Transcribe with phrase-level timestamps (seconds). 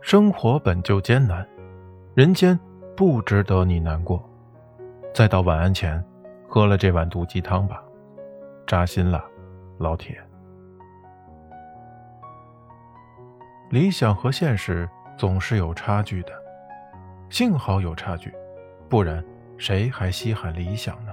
[0.00, 1.46] 生活本就艰难
[2.14, 2.58] 人间
[2.96, 4.22] 不值得你难过。
[5.14, 6.02] 再到晚安前
[6.48, 7.82] 喝了这碗毒鸡汤吧
[8.66, 9.24] 扎心了
[9.78, 10.18] 老铁。
[13.70, 16.32] 理想和现实总是有差距的
[17.28, 18.32] 幸好有差距
[18.88, 19.24] 不然
[19.58, 21.09] 谁还稀罕理想呢？